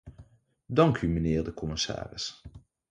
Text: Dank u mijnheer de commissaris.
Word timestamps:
Dank 0.77 1.01
u 1.01 1.07
mijnheer 1.09 1.43
de 1.43 1.53
commissaris. 1.53 2.41